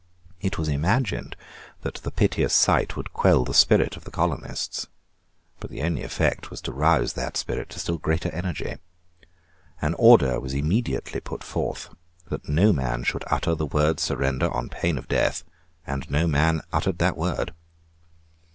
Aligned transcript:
It 0.39 0.57
was 0.57 0.67
imagined 0.67 1.35
that 1.81 1.93
the 1.97 2.09
piteous 2.09 2.55
sight 2.55 2.97
would 2.97 3.13
quell 3.13 3.45
the 3.45 3.53
spirit 3.53 3.95
of 3.95 4.03
the 4.03 4.09
colonists. 4.09 4.87
But 5.59 5.69
the 5.69 5.83
only 5.83 6.01
effect 6.01 6.49
was 6.49 6.59
to 6.61 6.71
rouse 6.71 7.13
that 7.13 7.37
spirit 7.37 7.69
to 7.69 7.79
still 7.79 7.99
greater 7.99 8.29
energy. 8.31 8.77
An 9.79 9.93
order 9.99 10.39
was 10.39 10.55
immediately 10.55 11.19
put 11.19 11.43
forth 11.43 11.89
that 12.31 12.49
no 12.49 12.73
man 12.73 13.03
should 13.03 13.23
utter 13.27 13.53
the 13.53 13.67
word 13.67 13.99
Surrender 13.99 14.49
on 14.51 14.69
pain 14.69 14.97
of 14.97 15.07
death; 15.07 15.43
and 15.85 16.09
no 16.09 16.25
man 16.25 16.61
uttered 16.73 16.97
that 16.97 17.15
word. 17.15 17.53